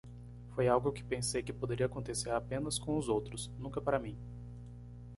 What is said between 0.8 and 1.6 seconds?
que pensei que